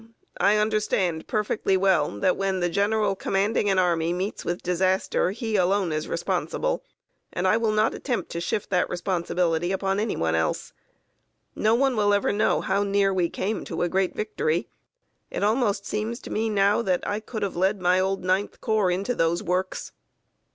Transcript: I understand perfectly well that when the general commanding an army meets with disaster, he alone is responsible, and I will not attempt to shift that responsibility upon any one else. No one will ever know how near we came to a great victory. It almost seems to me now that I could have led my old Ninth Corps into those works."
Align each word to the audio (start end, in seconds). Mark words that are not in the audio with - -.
I 0.39 0.55
understand 0.57 1.27
perfectly 1.27 1.77
well 1.77 2.19
that 2.21 2.35
when 2.35 2.59
the 2.59 2.69
general 2.69 3.15
commanding 3.15 3.69
an 3.69 3.77
army 3.77 4.13
meets 4.13 4.43
with 4.43 4.63
disaster, 4.63 5.29
he 5.29 5.55
alone 5.57 5.91
is 5.91 6.07
responsible, 6.07 6.83
and 7.31 7.47
I 7.47 7.57
will 7.57 7.69
not 7.71 7.93
attempt 7.93 8.31
to 8.31 8.41
shift 8.41 8.71
that 8.71 8.89
responsibility 8.89 9.71
upon 9.71 9.99
any 9.99 10.15
one 10.15 10.33
else. 10.33 10.73
No 11.55 11.75
one 11.75 11.95
will 11.95 12.15
ever 12.15 12.33
know 12.33 12.61
how 12.61 12.81
near 12.81 13.13
we 13.13 13.29
came 13.29 13.63
to 13.65 13.83
a 13.83 13.89
great 13.89 14.15
victory. 14.15 14.67
It 15.29 15.43
almost 15.43 15.85
seems 15.85 16.19
to 16.21 16.31
me 16.31 16.49
now 16.49 16.81
that 16.81 17.07
I 17.07 17.19
could 17.19 17.43
have 17.43 17.55
led 17.55 17.79
my 17.79 17.99
old 17.99 18.23
Ninth 18.23 18.59
Corps 18.59 18.89
into 18.89 19.13
those 19.13 19.43
works." 19.43 19.91